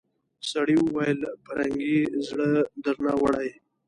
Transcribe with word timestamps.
سړي 0.51 0.75
وويل 0.83 1.19
پرنګۍ 1.45 1.97
زړه 2.27 2.49
درنه 2.83 3.13
وړی. 3.21 3.49